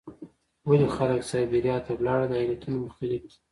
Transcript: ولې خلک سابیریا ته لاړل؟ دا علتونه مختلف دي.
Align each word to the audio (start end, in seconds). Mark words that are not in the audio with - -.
ولې 0.67 0.87
خلک 0.95 1.21
سابیریا 1.29 1.77
ته 1.85 1.91
لاړل؟ 2.05 2.27
دا 2.31 2.37
علتونه 2.45 2.77
مختلف 2.85 3.21
دي. 3.29 3.35